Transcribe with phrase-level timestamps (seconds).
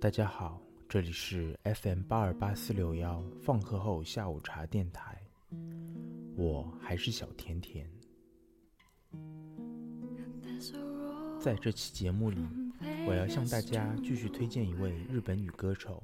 [0.00, 5.20] 大家好，这里是 FM 八二八四六幺放课后下午茶电台，
[6.36, 7.86] 我还是小甜甜。
[11.38, 12.40] 在这期节目里，
[13.06, 16.02] 我要向大家继续推荐一位日本女歌手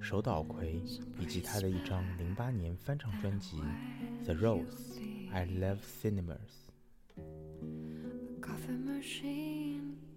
[0.00, 0.82] 手岛葵
[1.20, 3.60] 以及她的一张零八年翻唱专辑
[4.24, 4.98] 《The Rose
[5.30, 6.36] I Love Cinemas》。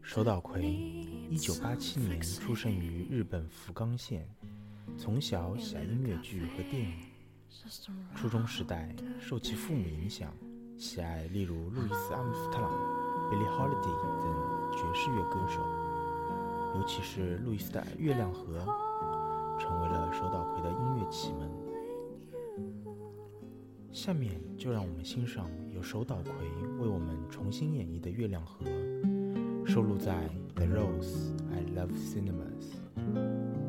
[0.01, 0.63] 手岛葵，
[1.29, 4.27] 一九八七年出生于日本福冈县，
[4.97, 6.93] 从小喜爱音乐剧和电影。
[8.15, 10.33] 初中时代受其父母影响，
[10.75, 12.71] 喜爱例如路易斯·阿姆斯特朗、
[13.29, 15.61] Billie Holiday 等爵士乐歌手，
[16.75, 18.57] 尤其是路易斯的《月亮河》
[19.59, 21.47] 成为了手岛葵的音乐启蒙。
[23.91, 26.33] 下面就让我们欣赏由手岛葵
[26.79, 28.65] 为我们重新演绎的《月亮河》。
[29.65, 30.27] 收录在
[30.59, 33.68] 《The Rose I Love Cinemas》。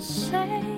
[0.00, 0.77] say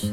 [0.00, 0.06] 二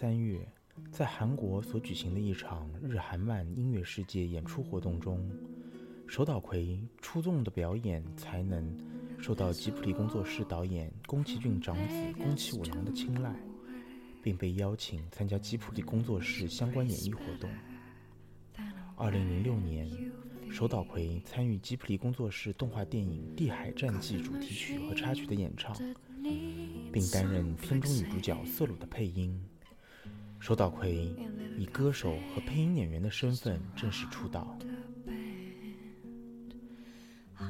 [0.00, 0.48] 三月，
[0.90, 5.30] 在韩国所举行的一场日韩漫音乐世界演出活动中，
[6.06, 8.74] 手岛葵出众的表演才能
[9.18, 13.30] 受到吉卜力工作室导演宫崎骏长子宫崎五郎的青睐，
[14.22, 17.50] 并被邀请参加吉卜力工作室相关演艺活动。
[18.96, 19.86] 二零零六年，
[20.50, 25.76] 手岛葵参与吉卜力工作室动画电影《地海战记》主题曲和插曲的演唱。
[26.92, 29.38] 并担任片中女主角瑟鲁的配音。
[30.40, 31.14] 手岛葵
[31.58, 34.56] 以歌手和配音演员的身份正式出道。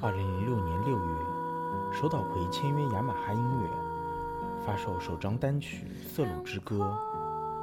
[0.03, 6.99] 二零零六年六月，手岛葵签约雅马哈音乐，发售首张单曲《色鲁之歌》。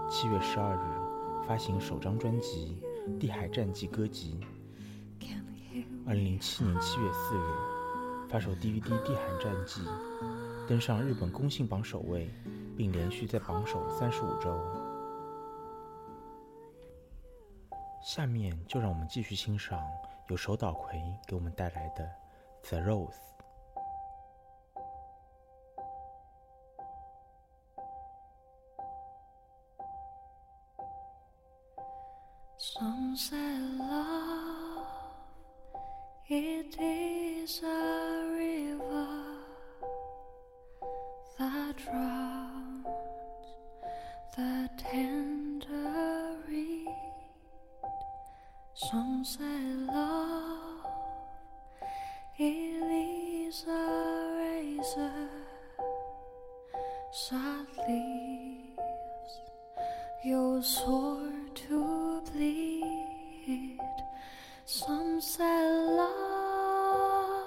[0.10, 2.82] 七月十二日，发行首张专辑
[3.18, 4.40] 《地海战记歌集》。
[6.06, 7.42] 二零零七年七月四日
[8.30, 9.82] 发售 DVD《地海战记》，
[10.66, 12.30] 登上日本公信榜首位，
[12.78, 14.58] 并连续在榜首三十五周。
[18.08, 19.86] 下面就让我们继续欣赏
[20.30, 22.10] 由手岛葵给我们带来的
[22.70, 23.10] 《The Rose》。
[54.96, 55.12] Razor
[57.32, 59.42] that leaves
[60.24, 63.80] your sword to bleed.
[64.66, 67.44] Some say love,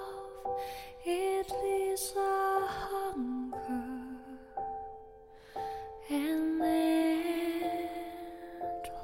[1.05, 3.83] it is a hunger
[6.09, 6.61] and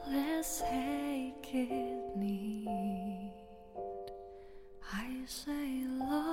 [0.07, 3.31] endless ache it need.
[4.93, 6.26] I say love,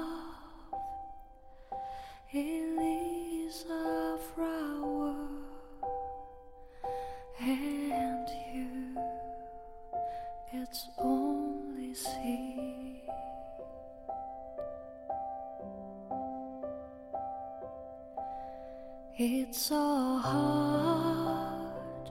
[19.26, 22.10] It's so hard,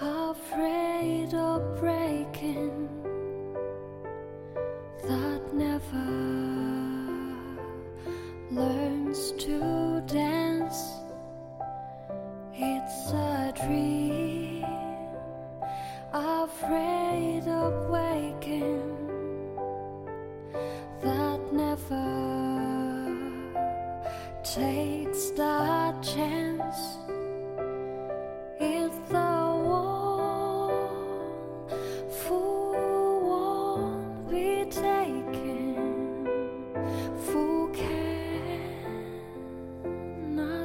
[0.00, 2.88] afraid of breaking,
[5.06, 6.06] that never
[8.50, 9.77] learns to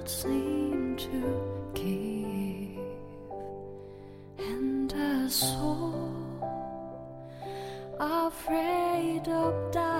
[0.10, 3.38] seem to give,
[4.46, 6.14] and a soul
[8.00, 9.93] afraid of dying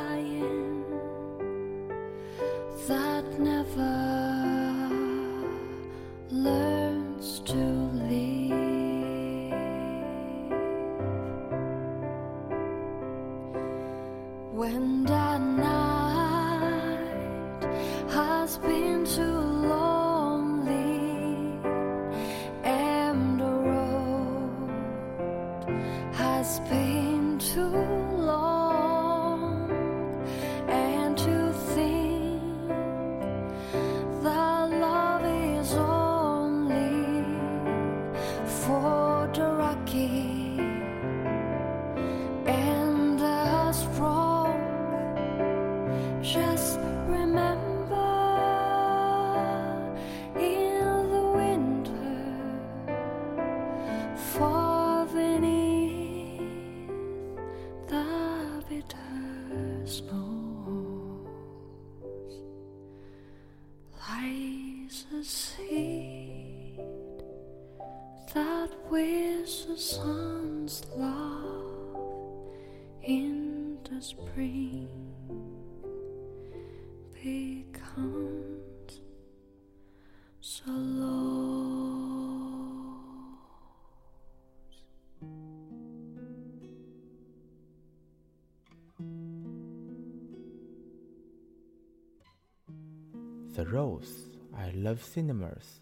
[93.54, 95.78] The Rose, I Love Cinemas，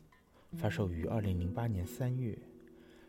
[0.57, 2.37] 发售于二零零八年三月。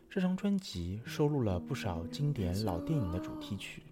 [0.09, 3.83] 这张专辑收录了不少经典老电影的主题曲，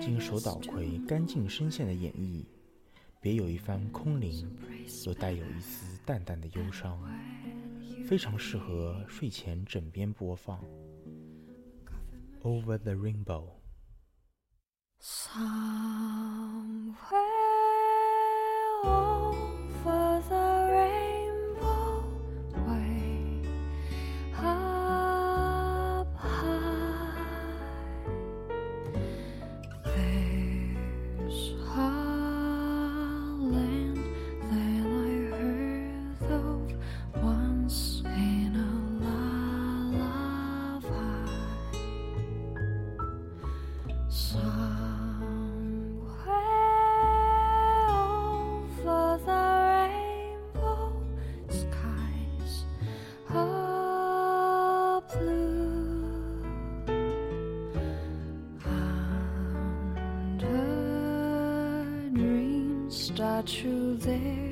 [0.00, 2.46] 经手岛葵干净声线的演绎，
[3.20, 4.50] 别有一番空灵，
[5.04, 6.98] 又带有一丝淡淡的忧伤，
[8.06, 10.64] 非常适合睡前枕边播放。
[12.42, 13.44] Over the Rainbow。
[63.42, 64.49] true there.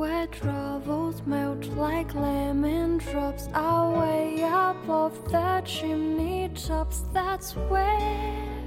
[0.00, 7.02] Where troubles melt like lemon drops away above the chimney tops.
[7.12, 8.59] That's where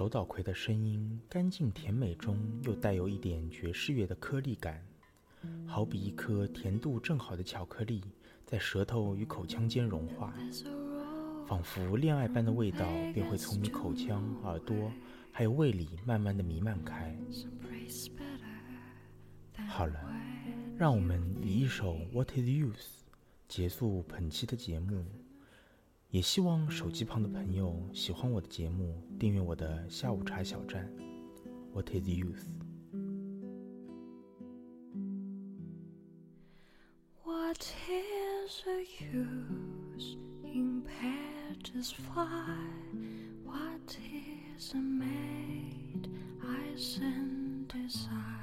[0.00, 4.82] 手岛葵的声音干净甜美中又带有一点爵士乐的颗粒感，
[5.66, 8.02] 好比一颗甜度正好的巧克力
[8.46, 10.32] 在舌头与口腔间融化，
[11.46, 14.90] 仿佛恋爱般的味道便会从你口腔、耳朵
[15.30, 17.14] 还有胃里慢慢的弥漫开。
[19.68, 20.00] 好了，
[20.78, 22.72] 让我们以一首《What Is Youth》
[23.48, 25.04] 结束本期的节目。
[26.10, 30.92] 也希望手机旁的朋友喜欢我的节目，订阅我的下午茶小站。
[31.72, 32.44] What is youth？What
[37.62, 42.58] is the use in pages fly?
[43.44, 43.96] What
[44.56, 46.10] is a maid
[46.42, 48.39] I send desire?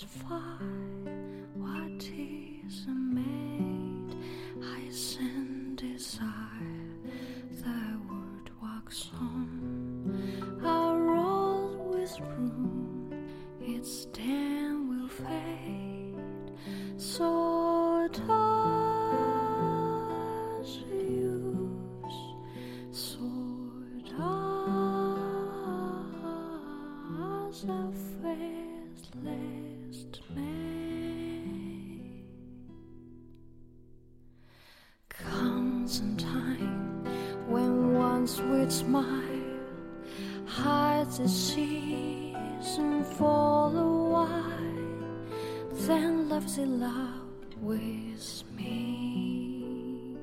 [0.00, 0.04] as
[1.56, 2.86] what is
[38.88, 39.60] smile
[40.46, 45.18] hides a season for a while,
[45.86, 50.16] then loves it loud with me.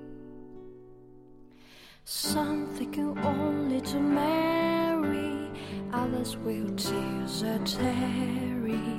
[2.06, 5.52] Some thinking only to marry,
[5.94, 8.90] others will tears a tarry.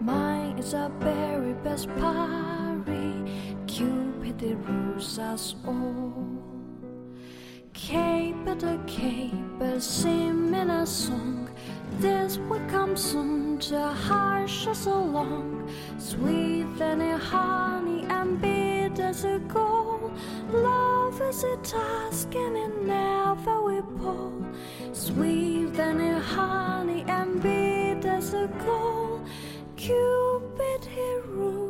[0.00, 3.14] Mine is a very best parry.
[3.68, 6.53] Cupid rules us all.
[7.74, 9.32] Cape the cape,
[9.80, 11.50] sing in a song.
[11.98, 15.68] This will come soon to hush us along.
[15.98, 20.12] Sweet than a honey and bitter as a gold.
[20.52, 24.46] Love is a task and it never will pull.
[24.92, 29.26] Sweet than a honey and bitter as a gold.
[29.76, 31.63] Cupid he rules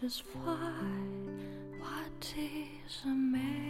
[0.00, 0.58] just why?
[1.80, 3.65] What is a man?